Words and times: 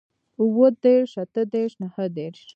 اووه 0.41 0.67
دېرش 0.85 1.11
اتۀ 1.23 1.41
دېرش 1.53 1.73
نهه 1.83 2.05
دېرش 2.17 2.41